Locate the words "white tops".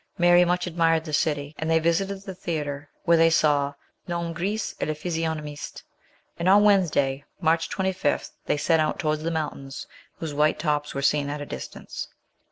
10.33-10.95